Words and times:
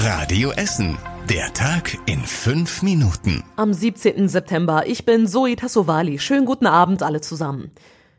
Radio 0.00 0.52
Essen. 0.52 0.96
Der 1.28 1.52
Tag 1.54 1.98
in 2.06 2.20
fünf 2.20 2.82
Minuten. 2.82 3.42
Am 3.56 3.72
17. 3.72 4.28
September. 4.28 4.86
Ich 4.86 5.04
bin 5.04 5.26
Zoe 5.26 5.56
Tassovali. 5.56 6.20
Schönen 6.20 6.46
guten 6.46 6.68
Abend 6.68 7.02
alle 7.02 7.20
zusammen. 7.20 7.72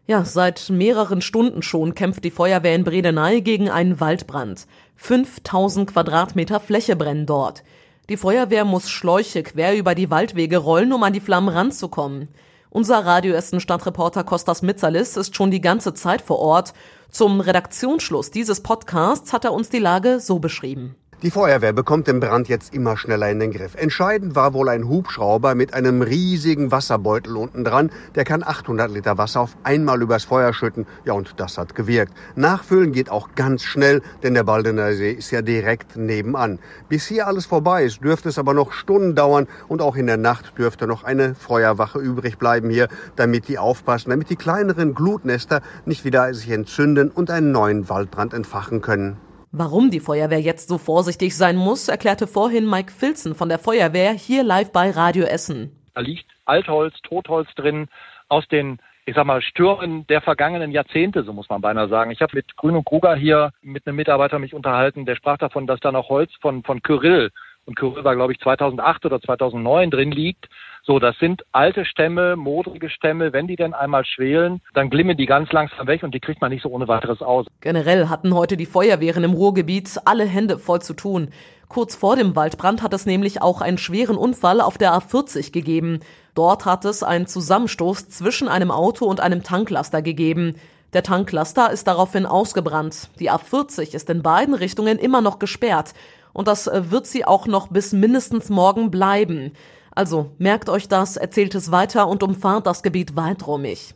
Ja, 0.05 0.25
seit 0.25 0.69
mehreren 0.69 1.21
Stunden 1.21 1.61
schon 1.61 1.95
kämpft 1.95 2.25
die 2.25 2.31
Feuerwehr 2.31 2.75
in 2.75 2.83
Bredeney 2.83 3.41
gegen 3.41 3.69
einen 3.69 4.01
Waldbrand. 4.01 4.67
5000 4.97 5.93
Quadratmeter 5.93 6.59
Fläche 6.59 6.97
brennen 6.97 7.25
dort. 7.25 7.63
Die 8.09 8.17
Feuerwehr 8.17 8.65
muss 8.65 8.89
Schläuche 8.89 9.43
quer 9.43 9.77
über 9.77 9.95
die 9.95 10.09
Waldwege 10.09 10.57
rollen, 10.57 10.91
um 10.91 11.03
an 11.03 11.13
die 11.13 11.21
Flammen 11.21 11.47
ranzukommen. 11.47 12.27
Unser 12.69 13.05
Radio 13.05 13.33
Essen 13.33 13.61
Stadtreporter 13.61 14.25
Kostas 14.25 14.63
Mitzalis 14.63 15.15
ist 15.15 15.33
schon 15.33 15.49
die 15.49 15.61
ganze 15.61 15.93
Zeit 15.93 16.21
vor 16.21 16.39
Ort. 16.39 16.73
Zum 17.09 17.39
Redaktionsschluss 17.39 18.31
dieses 18.31 18.61
Podcasts 18.61 19.31
hat 19.31 19.45
er 19.45 19.53
uns 19.53 19.69
die 19.69 19.79
Lage 19.79 20.19
so 20.19 20.39
beschrieben. 20.39 20.97
Die 21.21 21.31
Feuerwehr 21.31 21.73
bekommt 21.73 22.07
den 22.07 22.21
Brand 22.21 22.47
jetzt 22.47 22.73
immer 22.73 22.95
schneller 22.95 23.29
in 23.29 23.41
den 23.41 23.51
Griff. 23.51 23.75
Entscheidend 23.75 24.35
war 24.35 24.53
wohl 24.53 24.69
ein 24.69 24.87
Hubschrauber 24.87 25.53
mit 25.53 25.73
einem 25.73 26.01
riesigen 26.01 26.71
Wasserbeutel 26.71 27.35
unten 27.35 27.65
dran. 27.65 27.91
Der 28.15 28.23
kann 28.23 28.41
800 28.41 28.89
Liter 28.89 29.17
Wasser 29.17 29.41
auf 29.41 29.57
einmal 29.63 30.01
übers 30.01 30.23
Feuer 30.23 30.53
schütten. 30.53 30.87
Ja, 31.03 31.11
und 31.11 31.33
das 31.35 31.57
hat 31.57 31.75
gewirkt. 31.75 32.13
Nachfüllen 32.37 32.93
geht 32.93 33.11
auch 33.11 33.31
ganz 33.35 33.63
schnell, 33.63 34.01
denn 34.23 34.33
der 34.33 34.45
Baldener 34.45 34.93
See 34.93 35.11
ist 35.11 35.31
ja 35.31 35.41
direkt 35.41 35.97
nebenan. 35.97 36.57
Bis 36.87 37.05
hier 37.07 37.27
alles 37.27 37.45
vorbei 37.45 37.83
ist, 37.83 38.01
dürfte 38.01 38.29
es 38.29 38.39
aber 38.39 38.53
noch 38.53 38.71
Stunden 38.71 39.13
dauern 39.13 39.49
und 39.67 39.81
auch 39.81 39.97
in 39.97 40.07
der 40.07 40.15
Nacht 40.15 40.57
dürfte 40.57 40.87
noch 40.87 41.03
eine 41.03 41.35
Feuerwache 41.35 41.99
übrig 41.99 42.37
bleiben 42.37 42.69
hier, 42.69 42.87
damit 43.17 43.49
die 43.49 43.57
aufpassen, 43.57 44.11
damit 44.11 44.29
die 44.29 44.37
kleineren 44.37 44.95
Glutnester 44.95 45.59
nicht 45.83 46.05
wieder 46.05 46.33
sich 46.33 46.49
entzünden 46.49 47.11
und 47.11 47.29
einen 47.29 47.51
neuen 47.51 47.89
Waldbrand 47.89 48.33
entfachen 48.33 48.79
können. 48.79 49.17
Warum 49.51 49.89
die 49.89 49.99
Feuerwehr 49.99 50.39
jetzt 50.39 50.69
so 50.69 50.77
vorsichtig 50.77 51.35
sein 51.35 51.55
muss, 51.55 51.87
erklärte 51.87 52.27
vorhin 52.27 52.69
Mike 52.69 52.91
Filzen 52.91 53.33
von 53.33 53.49
der 53.49 53.57
Feuerwehr 53.57 54.13
hier 54.13 54.43
live 54.43 54.71
bei 54.71 54.91
Radio 54.91 55.25
Essen. 55.25 55.71
Da 55.95 56.01
liegt 56.01 56.25
Altholz, 56.45 56.93
Totholz 57.01 57.49
drin 57.55 57.87
aus 58.27 58.47
den 58.47 58.79
ich 59.09 59.15
sag 59.15 59.25
mal, 59.25 59.41
Stürmen 59.41 60.05
der 60.05 60.21
vergangenen 60.21 60.69
Jahrzehnte, 60.69 61.23
so 61.23 61.33
muss 61.33 61.49
man 61.49 61.61
beinahe 61.61 61.87
sagen. 61.87 62.11
Ich 62.11 62.21
habe 62.21 62.35
mit 62.35 62.55
Grün 62.55 62.75
und 62.75 62.85
Kruger 62.85 63.15
hier 63.15 63.51
mit 63.63 63.87
einem 63.87 63.95
Mitarbeiter 63.95 64.37
mich 64.37 64.53
unterhalten, 64.53 65.05
der 65.07 65.15
sprach 65.15 65.39
davon, 65.39 65.65
dass 65.65 65.79
da 65.79 65.91
noch 65.91 66.09
Holz 66.09 66.31
von, 66.41 66.61
von 66.61 66.83
Kyrill, 66.83 67.31
und 67.69 67.75
Kyrill 67.75 68.03
glaube 68.03 68.33
ich, 68.33 68.39
2008 68.39 69.05
oder 69.05 69.21
2009 69.21 69.91
drin 69.91 70.11
liegt, 70.11 70.49
so, 70.83 70.97
das 70.97 71.15
sind 71.19 71.43
alte 71.51 71.85
Stämme, 71.85 72.35
modrige 72.35 72.89
Stämme. 72.89 73.31
Wenn 73.31 73.45
die 73.45 73.55
denn 73.55 73.75
einmal 73.75 74.05
schwelen, 74.05 74.59
dann 74.73 74.89
glimmen 74.89 75.17
die 75.17 75.27
ganz 75.27 75.51
langsam 75.51 75.85
weg 75.85 76.01
und 76.01 76.15
die 76.15 76.19
kriegt 76.19 76.41
man 76.41 76.51
nicht 76.51 76.63
so 76.63 76.69
ohne 76.69 76.87
weiteres 76.87 77.21
aus. 77.21 77.45
Generell 77.61 78.07
hatten 78.07 78.33
heute 78.33 78.57
die 78.57 78.65
Feuerwehren 78.65 79.23
im 79.23 79.33
Ruhrgebiet 79.33 79.99
alle 80.05 80.25
Hände 80.25 80.57
voll 80.57 80.81
zu 80.81 80.95
tun. 80.95 81.29
Kurz 81.67 81.95
vor 81.95 82.15
dem 82.15 82.35
Waldbrand 82.35 82.81
hat 82.81 82.93
es 82.93 83.05
nämlich 83.05 83.43
auch 83.43 83.61
einen 83.61 83.77
schweren 83.77 84.17
Unfall 84.17 84.61
auf 84.61 84.79
der 84.79 84.93
A40 84.93 85.51
gegeben. 85.51 85.99
Dort 86.33 86.65
hat 86.65 86.85
es 86.85 87.03
einen 87.03 87.27
Zusammenstoß 87.27 88.09
zwischen 88.09 88.47
einem 88.47 88.71
Auto 88.71 89.05
und 89.05 89.19
einem 89.19 89.43
Tanklaster 89.43 90.01
gegeben. 90.01 90.55
Der 90.93 91.03
Tanklaster 91.03 91.69
ist 91.69 91.87
daraufhin 91.87 92.25
ausgebrannt. 92.25 93.11
Die 93.19 93.29
A40 93.29 93.93
ist 93.93 94.09
in 94.09 94.23
beiden 94.23 94.55
Richtungen 94.55 94.97
immer 94.97 95.21
noch 95.21 95.37
gesperrt. 95.37 95.93
Und 96.39 96.47
das 96.47 96.67
äh, 96.67 96.89
wird 96.89 97.05
sie 97.05 97.25
auch 97.25 97.47
noch 97.47 97.67
bis 97.67 97.91
mindestens 97.91 98.47
morgen 98.47 98.91
bleiben. 98.91 99.51
Also 99.91 100.31
merkt 100.37 100.69
euch 100.69 100.87
das, 100.87 101.17
erzählt 101.17 101.53
es 101.53 101.69
weiter 101.69 102.07
und 102.07 102.23
umfahrt 102.23 102.65
das 102.65 102.81
Gebiet 102.81 103.17
weiträumig. 103.17 103.93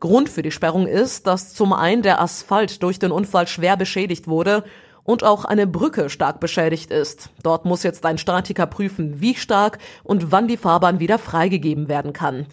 Grund 0.00 0.28
für 0.28 0.42
die 0.42 0.50
Sperrung 0.50 0.88
ist, 0.88 1.28
dass 1.28 1.54
zum 1.54 1.72
einen 1.72 2.02
der 2.02 2.20
Asphalt 2.20 2.82
durch 2.82 2.98
den 2.98 3.12
Unfall 3.12 3.46
schwer 3.46 3.76
beschädigt 3.76 4.26
wurde 4.26 4.64
und 5.04 5.22
auch 5.22 5.44
eine 5.44 5.68
Brücke 5.68 6.10
stark 6.10 6.40
beschädigt 6.40 6.90
ist. 6.90 7.30
Dort 7.44 7.64
muss 7.64 7.84
jetzt 7.84 8.04
ein 8.04 8.18
Statiker 8.18 8.66
prüfen, 8.66 9.20
wie 9.20 9.36
stark 9.36 9.78
und 10.02 10.32
wann 10.32 10.48
die 10.48 10.56
Fahrbahn 10.56 10.98
wieder 10.98 11.20
freigegeben 11.20 11.88
werden 11.88 12.12
kann. 12.12 12.46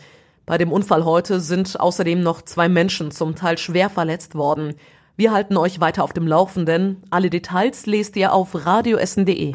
Bei 0.46 0.60
dem 0.60 0.72
Unfall 0.72 1.04
heute 1.04 1.40
sind 1.40 1.80
außerdem 1.80 2.22
noch 2.22 2.44
zwei 2.44 2.70
Menschen 2.70 3.10
zum 3.10 3.34
Teil 3.36 3.58
schwer 3.58 3.90
verletzt 3.90 4.36
worden. 4.36 4.76
Wir 5.18 5.34
halten 5.34 5.58
euch 5.58 5.82
weiter 5.82 6.04
auf 6.04 6.14
dem 6.14 6.26
Laufenden. 6.26 7.04
Alle 7.10 7.30
Details 7.30 7.86
lest 7.86 8.16
ihr 8.16 8.34
auf 8.34 8.66
radioessen.de. 8.66 9.54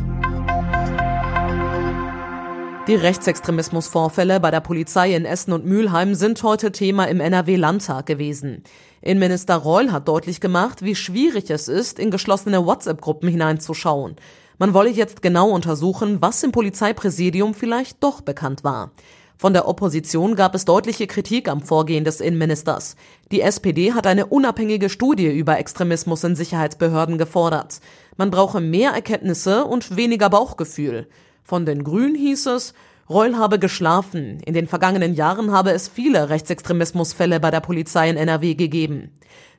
Die 2.87 2.95
Rechtsextremismusvorfälle 2.95 4.39
bei 4.39 4.51
der 4.51 4.61
Polizei 4.61 5.15
in 5.15 5.25
Essen 5.25 5.53
und 5.53 5.65
Mülheim 5.65 6.15
sind 6.15 6.43
heute 6.43 6.73
Thema 6.73 7.07
im 7.07 7.21
NRW-Landtag 7.21 8.07
gewesen. 8.07 8.63
Innenminister 9.01 9.57
Reul 9.57 9.91
hat 9.93 10.07
deutlich 10.07 10.41
gemacht, 10.41 10.83
wie 10.83 10.95
schwierig 10.95 11.51
es 11.51 11.69
ist, 11.69 11.99
in 11.99 12.11
geschlossene 12.11 12.65
WhatsApp-Gruppen 12.65 13.29
hineinzuschauen. 13.29 14.17
Man 14.59 14.75
wolle 14.75 14.91
jetzt 14.91 15.21
genau 15.21 15.51
untersuchen, 15.51 16.21
was 16.21 16.43
im 16.43 16.53
Polizeipräsidium 16.53 17.55
vielleicht 17.55 18.03
doch 18.05 18.21
bekannt 18.21 18.63
war. 18.63 18.93
Von 19.39 19.53
der 19.53 19.69
Opposition 19.69 20.35
gab 20.35 20.55
es 20.55 20.65
deutliche 20.65 21.07
Kritik 21.07 21.49
am 21.49 21.61
Vorgehen 21.61 22.05
des 22.05 22.23
Innenministers. 22.23 22.97
Die 23.31 23.43
SPD 23.43 23.93
hat 23.93 24.07
eine 24.07 24.27
unabhängige 24.27 24.89
Studie 24.89 25.27
über 25.27 25.59
Extremismus 25.59 26.25
in 26.25 26.37
Sicherheitsbehörden 26.37 27.19
gefordert. 27.19 27.81
Man 28.17 28.31
brauche 28.31 28.63
mehr 28.63 28.93
Erkenntnisse 28.93 29.67
und 29.67 29.97
weniger 29.97 30.31
Bauchgefühl. 30.31 31.07
Von 31.45 31.67
den 31.67 31.85
Grünen 31.85 32.15
hieß 32.15 32.47
es, 32.47 32.73
Reul 33.11 33.37
habe 33.37 33.59
geschlafen. 33.59 34.41
In 34.41 34.55
den 34.55 34.67
vergangenen 34.67 35.15
Jahren 35.15 35.53
habe 35.53 35.73
es 35.73 35.87
viele 35.87 36.31
Rechtsextremismusfälle 36.31 37.39
bei 37.39 37.51
der 37.51 37.61
Polizei 37.61 38.09
in 38.09 38.17
NRW 38.17 38.55
gegeben. 38.55 39.11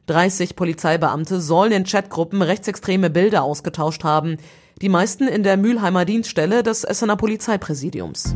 30 0.07 0.55
Polizeibeamte 0.55 1.39
sollen 1.39 1.71
in 1.71 1.83
Chatgruppen 1.83 2.41
rechtsextreme 2.41 3.11
Bilder 3.11 3.43
ausgetauscht 3.43 4.03
haben. 4.03 4.37
Die 4.81 4.89
meisten 4.89 5.27
in 5.27 5.43
der 5.43 5.55
Mülheimer 5.55 6.03
Dienststelle 6.05 6.63
des 6.63 6.83
Essener 6.83 7.15
Polizeipräsidiums. 7.15 8.35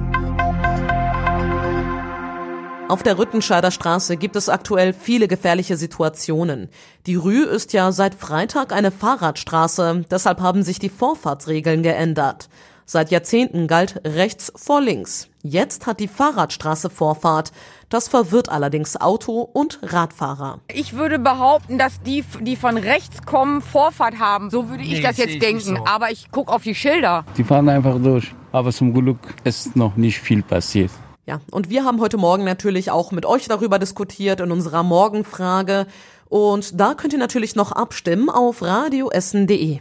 Auf 2.92 3.04
der 3.04 3.18
Rüttenscheider 3.18 3.72
Straße 3.72 4.18
gibt 4.18 4.36
es 4.36 4.50
aktuell 4.50 4.92
viele 4.92 5.30
gefährliche 5.30 5.78
Situationen. 5.78 6.68
Die 7.06 7.16
Rue 7.16 7.46
ist 7.46 7.72
ja 7.72 7.94
seit 7.94 8.14
Freitag 8.14 8.74
eine 8.74 8.92
Fahrradstraße, 8.92 10.04
deshalb 10.12 10.42
haben 10.42 10.62
sich 10.62 10.78
die 10.78 10.90
Vorfahrtsregeln 10.90 11.84
geändert. 11.84 12.50
Seit 12.86 13.10
Jahrzehnten 13.10 13.68
galt 13.68 14.02
rechts 14.04 14.52
vor 14.58 14.82
links. 14.82 15.30
Jetzt 15.42 15.88
hat 15.88 16.02
die 16.02 16.10
Fahrradstraße 16.10 16.90
Vorfahrt. 16.90 17.54
Das 17.88 18.10
verwirrt 18.10 18.50
allerdings 18.50 19.00
Auto- 19.00 19.50
und 19.54 19.80
Radfahrer. 19.84 20.60
Ich 20.68 20.92
würde 20.92 21.18
behaupten, 21.18 21.78
dass 21.78 22.02
die, 22.02 22.26
die 22.42 22.58
von 22.58 22.76
rechts 22.76 23.26
kommen, 23.26 23.62
Vorfahrt 23.62 24.20
haben. 24.20 24.50
So 24.50 24.68
würde 24.68 24.84
ich 24.84 24.96
nee, 24.96 25.02
das 25.02 25.16
jetzt 25.16 25.42
denken. 25.42 25.78
So. 25.78 25.86
Aber 25.86 26.12
ich 26.12 26.30
gucke 26.30 26.52
auf 26.52 26.64
die 26.64 26.76
Schilder. 26.76 27.24
Die 27.38 27.46
fahren 27.46 27.70
einfach 27.70 27.98
durch. 28.04 28.36
Aber 28.52 28.74
zum 28.74 28.94
Glück 28.94 29.20
ist 29.46 29.78
noch 29.78 29.96
nicht 29.96 30.20
viel 30.20 30.44
passiert. 30.44 30.92
Ja, 31.28 31.40
und 31.52 31.70
wir 31.70 31.86
haben 31.86 32.02
heute 32.02 32.18
Morgen 32.18 32.44
natürlich 32.44 32.90
auch 32.90 33.12
mit 33.12 33.28
euch 33.28 33.48
darüber 33.48 33.78
diskutiert 33.78 34.40
in 34.40 34.52
unserer 34.52 34.82
Morgenfrage. 34.82 35.86
Und 36.30 36.80
da 36.80 36.96
könnt 36.96 37.14
ihr 37.14 37.20
natürlich 37.20 37.56
noch 37.56 37.72
abstimmen 37.72 38.30
auf 38.30 38.64
radioessen.de. 38.64 39.80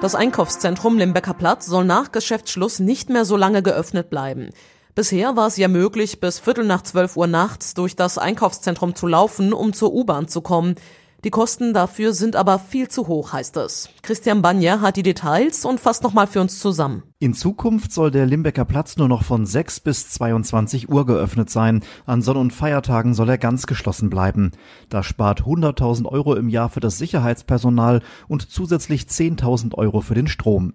Das 0.00 0.14
Einkaufszentrum 0.14 0.96
Limbecker 0.96 1.34
Platz 1.34 1.66
soll 1.66 1.84
nach 1.84 2.12
Geschäftsschluss 2.12 2.78
nicht 2.78 3.10
mehr 3.10 3.26
so 3.26 3.36
lange 3.36 3.62
geöffnet 3.62 4.08
bleiben. 4.08 4.48
Bisher 4.94 5.36
war 5.36 5.48
es 5.48 5.58
ja 5.58 5.68
möglich, 5.68 6.20
bis 6.20 6.38
Viertel 6.38 6.64
nach 6.64 6.82
zwölf 6.82 7.18
Uhr 7.18 7.26
nachts 7.26 7.74
durch 7.74 7.94
das 7.94 8.16
Einkaufszentrum 8.16 8.94
zu 8.94 9.06
laufen, 9.06 9.52
um 9.52 9.74
zur 9.74 9.92
U-Bahn 9.92 10.28
zu 10.28 10.40
kommen. 10.40 10.76
Die 11.22 11.30
Kosten 11.30 11.74
dafür 11.74 12.14
sind 12.14 12.34
aber 12.34 12.58
viel 12.58 12.88
zu 12.88 13.06
hoch, 13.06 13.34
heißt 13.34 13.58
es. 13.58 13.90
Christian 14.02 14.40
Banja 14.40 14.80
hat 14.80 14.96
die 14.96 15.02
Details 15.02 15.66
und 15.66 15.78
fasst 15.78 16.02
nochmal 16.02 16.26
für 16.26 16.40
uns 16.40 16.58
zusammen. 16.58 17.02
In 17.18 17.34
Zukunft 17.34 17.92
soll 17.92 18.10
der 18.10 18.24
Limbecker 18.24 18.64
Platz 18.64 18.96
nur 18.96 19.06
noch 19.06 19.22
von 19.22 19.44
6 19.44 19.80
bis 19.80 20.08
22 20.10 20.88
Uhr 20.88 21.04
geöffnet 21.04 21.50
sein. 21.50 21.84
An 22.06 22.22
Sonn- 22.22 22.38
und 22.38 22.54
Feiertagen 22.54 23.12
soll 23.12 23.28
er 23.28 23.36
ganz 23.36 23.66
geschlossen 23.66 24.08
bleiben. 24.08 24.52
Das 24.88 25.04
spart 25.04 25.42
100.000 25.42 26.06
Euro 26.06 26.34
im 26.34 26.48
Jahr 26.48 26.70
für 26.70 26.80
das 26.80 26.96
Sicherheitspersonal 26.96 28.00
und 28.26 28.50
zusätzlich 28.50 29.02
10.000 29.02 29.74
Euro 29.74 30.00
für 30.00 30.14
den 30.14 30.26
Strom. 30.26 30.72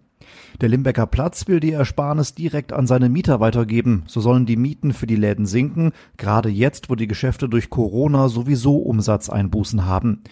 Der 0.62 0.70
Limbecker 0.70 1.06
Platz 1.06 1.48
will 1.48 1.60
die 1.60 1.72
Ersparnis 1.72 2.34
direkt 2.34 2.72
an 2.74 2.88
seine 2.88 3.10
Mieter 3.10 3.40
weitergeben. 3.40 4.04
So 4.08 4.22
sollen 4.22 4.46
die 4.46 4.56
Mieten 4.56 4.94
für 4.94 5.08
die 5.08 5.16
Läden 5.16 5.46
sinken, 5.46 5.92
gerade 6.18 6.50
jetzt, 6.50 6.90
wo 6.90 6.96
die 6.96 7.08
Geschäfte 7.08 7.50
durch 7.50 7.70
Corona 7.70 8.30
sowieso 8.30 8.78
Umsatzeinbußen 8.78 9.86
haben. 9.86 10.24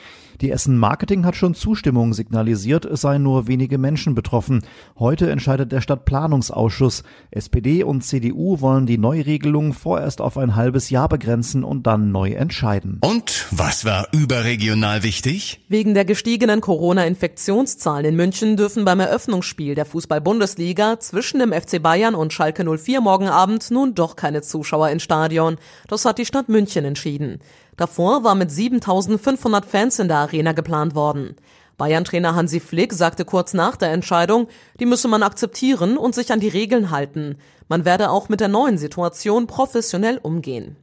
Die 0.41 0.51
Essen 0.51 0.77
Marketing 0.77 1.25
hat 1.25 1.35
schon 1.35 1.53
Zustimmung 1.53 2.13
signalisiert, 2.13 2.85
es 2.85 3.01
seien 3.01 3.23
nur 3.23 3.47
wenige 3.47 3.77
Menschen 3.77 4.15
betroffen. 4.15 4.61
Heute 4.97 5.29
entscheidet 5.29 5.71
der 5.71 5.81
Stadtplanungsausschuss. 5.81 7.03
SPD 7.31 7.83
und 7.83 8.03
CDU 8.03 8.59
wollen 8.59 8.85
die 8.85 8.97
Neuregelung 8.97 9.73
vorerst 9.73 10.21
auf 10.21 10.37
ein 10.37 10.55
halbes 10.55 10.89
Jahr 10.89 11.07
begrenzen 11.07 11.63
und 11.63 11.87
dann 11.87 12.11
neu 12.11 12.31
entscheiden. 12.31 12.99
Und 13.01 13.47
was 13.51 13.85
war 13.85 14.07
überregional 14.11 15.03
wichtig? 15.03 15.61
Wegen 15.69 15.93
der 15.93 16.05
gestiegenen 16.05 16.61
Corona-Infektionszahlen 16.61 18.05
in 18.05 18.15
München 18.15 18.57
dürfen 18.57 18.85
beim 18.85 18.99
Eröffnungsspiel 18.99 19.75
der 19.83 19.91
Fußball-Bundesliga 19.91 21.01
zwischen 21.01 21.39
dem 21.39 21.51
FC 21.51 21.83
Bayern 21.83 22.15
und 22.15 22.31
Schalke 22.31 22.63
04 22.63 23.01
morgen 23.01 23.27
Abend 23.27 23.69
nun 23.69 23.93
doch 23.93 24.15
keine 24.15 24.41
Zuschauer 24.41 24.87
ins 24.89 25.03
Stadion. 25.03 25.57
Das 25.89 26.05
hat 26.05 26.19
die 26.19 26.25
Stadt 26.25 26.47
München 26.47 26.85
entschieden. 26.85 27.39
Davor 27.75 28.23
war 28.23 28.33
mit 28.33 28.49
7500 28.49 29.65
Fans 29.65 29.99
in 29.99 30.07
der 30.07 30.19
Arena 30.19 30.53
geplant 30.53 30.95
worden. 30.95 31.35
Bayern-Trainer 31.77 32.33
Hansi 32.33 32.61
Flick 32.61 32.93
sagte 32.93 33.25
kurz 33.25 33.53
nach 33.53 33.75
der 33.75 33.91
Entscheidung, 33.91 34.47
die 34.79 34.85
müsse 34.85 35.09
man 35.09 35.21
akzeptieren 35.21 35.97
und 35.97 36.15
sich 36.15 36.31
an 36.31 36.39
die 36.39 36.47
Regeln 36.47 36.89
halten. 36.89 37.35
Man 37.67 37.83
werde 37.83 38.09
auch 38.09 38.29
mit 38.29 38.39
der 38.39 38.47
neuen 38.47 38.77
Situation 38.77 39.47
professionell 39.47 40.17
umgehen. 40.17 40.77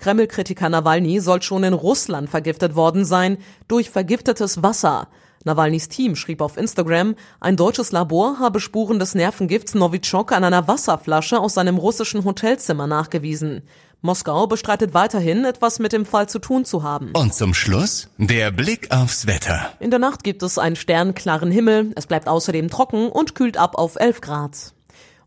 Kreml-Kritiker 0.00 0.68
Nawalny 0.68 1.20
soll 1.20 1.42
schon 1.42 1.62
in 1.62 1.74
Russland 1.74 2.28
vergiftet 2.28 2.74
worden 2.74 3.04
sein 3.04 3.36
durch 3.68 3.90
vergiftetes 3.90 4.62
Wasser. 4.62 5.08
Nawalnys 5.44 5.88
Team 5.88 6.16
schrieb 6.16 6.42
auf 6.42 6.56
Instagram, 6.56 7.14
ein 7.40 7.56
deutsches 7.56 7.92
Labor 7.92 8.38
habe 8.38 8.60
Spuren 8.60 8.98
des 8.98 9.14
Nervengifts 9.14 9.74
Novichok 9.74 10.32
an 10.32 10.44
einer 10.44 10.68
Wasserflasche 10.68 11.38
aus 11.38 11.54
seinem 11.54 11.78
russischen 11.78 12.24
Hotelzimmer 12.24 12.86
nachgewiesen. 12.86 13.62
Moskau 14.02 14.46
bestreitet 14.46 14.94
weiterhin, 14.94 15.44
etwas 15.44 15.78
mit 15.78 15.92
dem 15.92 16.06
Fall 16.06 16.28
zu 16.28 16.38
tun 16.38 16.64
zu 16.64 16.82
haben. 16.82 17.12
Und 17.12 17.34
zum 17.34 17.52
Schluss 17.52 18.08
der 18.16 18.50
Blick 18.50 18.90
aufs 18.90 19.26
Wetter. 19.26 19.72
In 19.78 19.90
der 19.90 19.98
Nacht 19.98 20.24
gibt 20.24 20.42
es 20.42 20.58
einen 20.58 20.76
sternklaren 20.76 21.50
Himmel, 21.50 21.92
es 21.96 22.06
bleibt 22.06 22.26
außerdem 22.28 22.70
trocken 22.70 23.10
und 23.10 23.34
kühlt 23.34 23.58
ab 23.58 23.76
auf 23.76 23.96
11 23.96 24.20
Grad. 24.22 24.72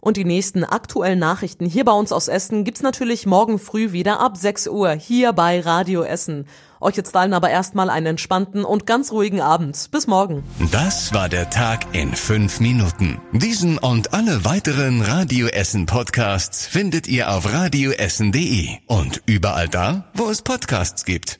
Und 0.03 0.17
die 0.17 0.25
nächsten 0.25 0.65
aktuellen 0.65 1.19
Nachrichten 1.19 1.65
hier 1.65 1.85
bei 1.85 1.93
uns 1.93 2.11
aus 2.11 2.27
Essen 2.27 2.65
gibt's 2.65 2.81
natürlich 2.81 3.25
morgen 3.25 3.57
früh 3.57 3.93
wieder 3.93 4.19
ab 4.19 4.35
6 4.35 4.67
Uhr 4.67 4.91
hier 4.91 5.31
bei 5.31 5.61
Radio 5.61 6.03
Essen. 6.03 6.45
Euch 6.81 6.97
jetzt 6.97 7.15
allen 7.15 7.31
aber 7.31 7.49
erstmal 7.49 7.89
einen 7.89 8.07
entspannten 8.07 8.65
und 8.65 8.85
ganz 8.85 9.13
ruhigen 9.13 9.39
Abend. 9.39 9.87
Bis 9.91 10.05
morgen. 10.05 10.43
Das 10.73 11.13
war 11.13 11.29
der 11.29 11.49
Tag 11.49 11.95
in 11.95 12.13
fünf 12.13 12.59
Minuten. 12.59 13.21
Diesen 13.31 13.77
und 13.77 14.13
alle 14.13 14.43
weiteren 14.43 15.01
Radio 15.01 15.47
Essen 15.47 15.85
Podcasts 15.85 16.67
findet 16.67 17.07
ihr 17.07 17.31
auf 17.31 17.53
radioessen.de 17.53 18.79
und 18.87 19.21
überall 19.25 19.69
da, 19.69 20.11
wo 20.15 20.29
es 20.29 20.41
Podcasts 20.41 21.05
gibt. 21.05 21.39